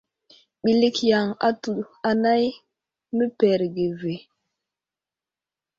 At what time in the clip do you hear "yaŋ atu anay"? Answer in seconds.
1.09-2.43